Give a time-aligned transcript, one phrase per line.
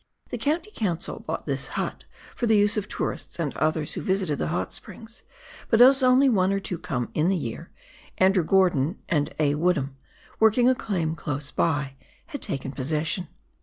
[0.29, 2.05] The County Council bought this hut
[2.35, 5.21] for the use of tourists and others who visited the hot springs,
[5.69, 7.69] but as only one or two come in the year,
[8.17, 9.53] Andrew Gordon and A.
[9.53, 9.95] Woodham,
[10.39, 13.27] working a claim close by, had taken possession.